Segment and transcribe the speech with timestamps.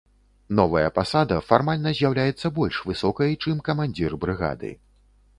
[0.59, 4.71] Новая пасада фармальна з'яўляецца больш высокай, чым камандзір брыгады.